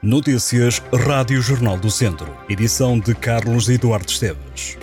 [0.00, 2.32] Notícias Rádio Jornal do Centro.
[2.48, 4.78] Edição de Carlos Eduardo Esteves.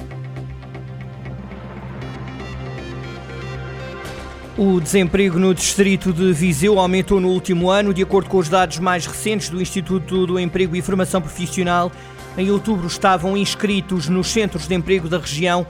[4.58, 8.78] O desemprego no distrito de Viseu aumentou no último ano, de acordo com os dados
[8.80, 11.90] mais recentes do Instituto do Emprego e Formação Profissional.
[12.38, 15.66] Em outubro estavam inscritos nos centros de emprego da região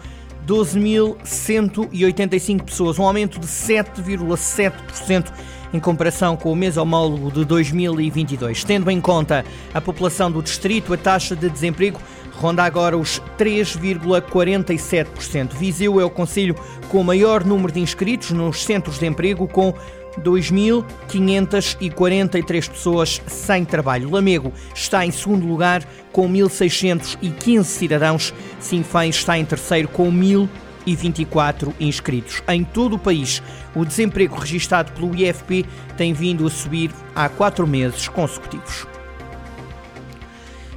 [0.46, 5.32] 12.185 pessoas, um aumento de 7,7%
[5.74, 8.64] em comparação com o mês homólogo de 2022.
[8.64, 12.00] Tendo em conta a população do distrito, a taxa de desemprego
[12.36, 15.54] ronda agora os 3,47%.
[15.54, 16.56] Viseu é o conselho
[16.90, 19.74] com o maior número de inscritos nos centros de emprego, com
[20.22, 24.12] 2.543 pessoas sem trabalho.
[24.12, 28.34] Lamego está em segundo lugar com 1.615 cidadãos.
[28.60, 30.50] Sinfém está em terceiro com 1.000
[30.86, 32.44] e 24 inscritos.
[32.48, 33.42] Em todo o país,
[33.74, 35.66] o desemprego registado pelo IFP
[35.98, 38.86] tem vindo a subir há quatro meses consecutivos.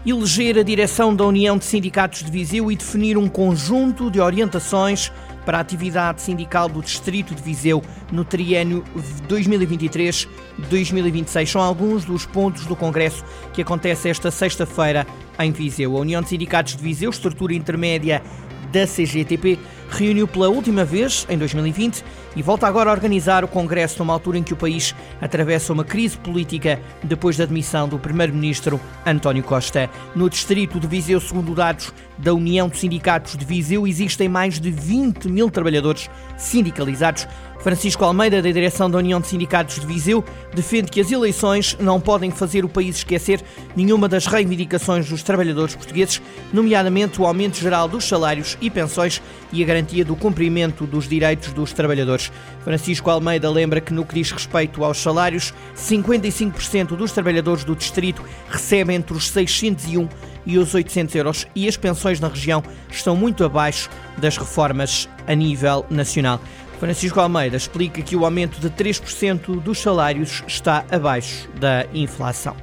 [0.06, 5.12] Eleger a direção da União de Sindicatos de Viseu e definir um conjunto de orientações
[5.48, 7.82] para a atividade sindical do Distrito de Viseu
[8.12, 8.84] no triênio
[9.30, 11.46] 2023-2026.
[11.46, 13.24] São alguns dos pontos do Congresso
[13.54, 15.06] que acontece esta sexta-feira
[15.38, 15.96] em Viseu.
[15.96, 18.22] A União de Sindicatos de Viseu, estrutura intermédia
[18.70, 19.58] da CGTP,
[19.88, 22.04] reuniu pela última vez em 2020
[22.36, 25.84] e volta agora a organizar o Congresso numa altura em que o país atravessa uma
[25.84, 29.90] crise política depois da demissão do Primeiro-Ministro António Costa.
[30.14, 34.70] No distrito de Viseu, segundo dados da União de Sindicatos de Viseu, existem mais de
[34.70, 37.26] 20 mil trabalhadores sindicalizados
[37.60, 42.00] Francisco Almeida, da direção da União de Sindicatos de Viseu, defende que as eleições não
[42.00, 43.42] podem fazer o país esquecer
[43.74, 49.20] nenhuma das reivindicações dos trabalhadores portugueses, nomeadamente o aumento geral dos salários e pensões
[49.52, 52.32] e a garantia do cumprimento dos direitos dos trabalhadores.
[52.64, 58.24] Francisco Almeida lembra que, no que diz respeito aos salários, 55% dos trabalhadores do distrito
[58.50, 60.08] recebem entre os 601
[60.44, 65.34] e os 800 euros e as pensões na região estão muito abaixo das reformas a
[65.34, 66.40] nível nacional.
[66.80, 72.56] Francisco Almeida explica que o aumento de 3% dos salários está abaixo da inflação.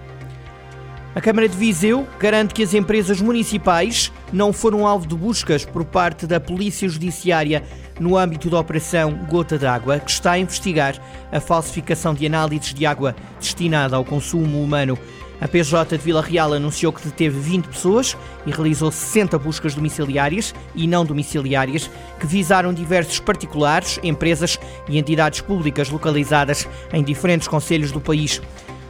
[1.13, 5.85] A Câmara de Viseu garante que as empresas municipais não foram alvo de buscas por
[5.85, 7.63] parte da Polícia Judiciária
[7.99, 10.95] no âmbito da Operação Gota d'Água, que está a investigar
[11.31, 14.97] a falsificação de análises de água destinada ao consumo humano
[15.39, 20.55] a PJ de Vila Real anunciou que deteve 20 pessoas e realizou 60 buscas domiciliárias
[20.73, 24.57] e não domiciliárias que visaram diversos particulares, empresas
[24.87, 28.41] e entidades públicas localizadas em diferentes conselhos do país.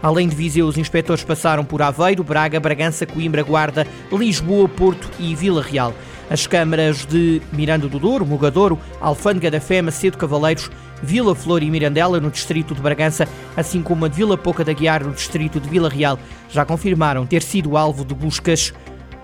[0.01, 5.33] Além de Viseu, os inspectores passaram por Aveiro, Braga, Bragança, Coimbra, Guarda, Lisboa, Porto e
[5.35, 5.93] Vila Real.
[6.29, 11.69] As câmaras de Miranda do Douro, Mugadouro, Alfândega da Fé, Macedo Cavaleiros, Vila Flor e
[11.69, 15.59] Mirandela, no distrito de Bragança, assim como a de Vila Pouca da Guiar, no distrito
[15.59, 16.17] de Vila Real,
[16.49, 18.73] já confirmaram ter sido alvo de buscas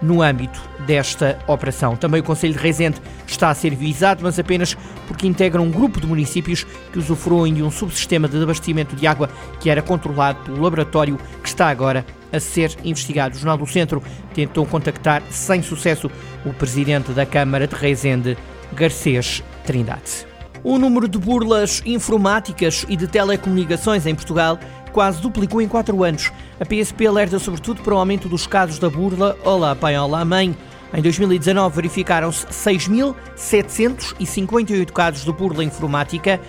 [0.01, 1.95] no âmbito desta operação.
[1.95, 4.75] Também o Conselho de Reisente está a ser visado, mas apenas
[5.07, 9.29] porque integra um grupo de municípios que usufruem de um subsistema de abastecimento de água
[9.59, 13.35] que era controlado pelo laboratório que está agora a ser investigado.
[13.35, 14.01] O Jornal do Centro
[14.33, 16.09] tentou contactar sem sucesso
[16.45, 18.37] o presidente da Câmara de Reisende,
[18.73, 20.30] Garcês Trindade.
[20.63, 24.59] O número de burlas informáticas e de telecomunicações em Portugal
[24.91, 26.31] quase duplicou em 4 anos.
[26.59, 30.55] A PSP alerta sobretudo para o aumento dos casos da burla Olá Pai, Olá Mãe.
[30.93, 36.39] Em 2019 verificaram-se 6.758 casos de burla informática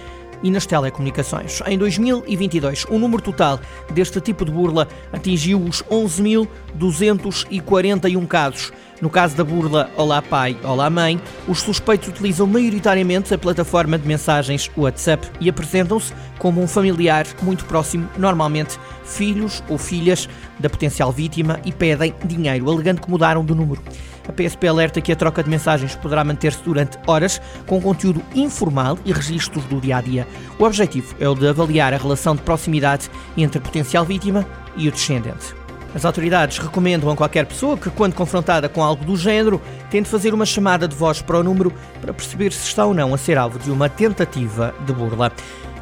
[0.42, 1.62] e nas telecomunicações.
[1.66, 3.60] Em 2022, o número total
[3.92, 8.72] deste tipo de burla atingiu os 11.241 casos.
[9.00, 14.06] No caso da burla Olá Pai, Olá Mãe, os suspeitos utilizam maioritariamente a plataforma de
[14.06, 20.28] mensagens WhatsApp e apresentam-se como um familiar muito próximo, normalmente filhos ou filhas
[20.58, 23.82] da potencial vítima, e pedem dinheiro, alegando que mudaram do número.
[24.28, 28.98] A PSP alerta que a troca de mensagens poderá manter-se durante horas, com conteúdo informal
[29.04, 30.26] e registros do dia a dia.
[30.58, 34.46] O objetivo é o de avaliar a relação de proximidade entre a potencial vítima
[34.76, 35.54] e o descendente.
[35.94, 39.60] As autoridades recomendam a qualquer pessoa que, quando confrontada com algo do género,
[39.90, 43.12] tente fazer uma chamada de voz para o número para perceber se está ou não
[43.12, 45.30] a ser alvo de uma tentativa de burla.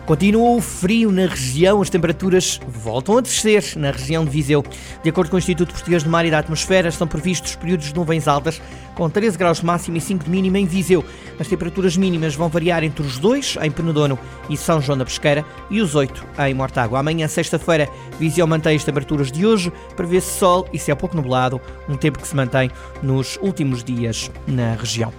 [0.06, 4.64] Continua o frio na região, as temperaturas voltam a descer na região de Viseu.
[5.02, 7.94] De acordo com o Instituto Português do Mar e da Atmosfera, estão previstos períodos de
[7.94, 8.60] nuvens altas
[8.94, 11.04] com 13 graus de máxima e 5 de mínima em Viseu.
[11.38, 14.18] As temperaturas mínimas vão variar entre os 2 em Penedono
[14.48, 16.98] e São João da Pesqueira e os 8 em Mortágua.
[16.98, 17.88] Amanhã, sexta-feira,
[18.18, 22.26] Viseu mantém as temperaturas de hoje, prevê-se sol e céu pouco nublado, um tempo que
[22.26, 22.70] se mantém
[23.02, 25.12] nos últimos dias na região.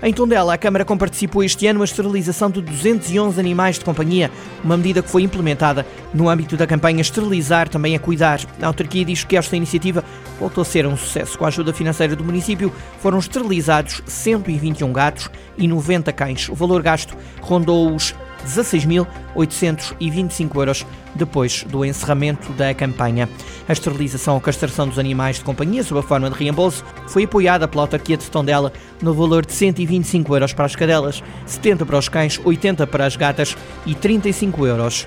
[0.00, 4.30] Em Tondela, a Câmara comparticipou este ano a esterilização de 211 animais de companhia,
[4.62, 5.84] uma medida que foi implementada
[6.14, 8.40] no âmbito da campanha Esterilizar também a Cuidar.
[8.62, 10.04] A autarquia diz que esta iniciativa
[10.38, 11.36] voltou a ser um sucesso.
[11.36, 16.48] Com a ajuda financeira do município, foram esterilizados 121 gatos e 90 cães.
[16.48, 18.14] O valor gasto rondou os
[18.46, 23.28] 16.825 euros depois do encerramento da campanha.
[23.68, 27.68] A esterilização ou castração dos animais de companhia, sob a forma de reembolso, foi apoiada
[27.68, 32.08] pela autarquia de Tondela no valor de 125 euros para as cadelas, 70 para os
[32.08, 35.06] cães, 80 para as gatas e 35 euros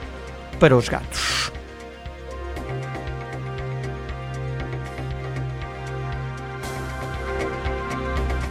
[0.60, 1.52] para os gatos.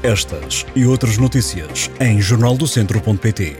[0.02, 3.58] Estas e outras notícias em jornaldocentro.pt.